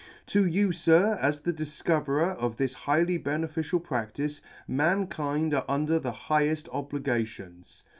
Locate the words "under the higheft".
5.69-6.67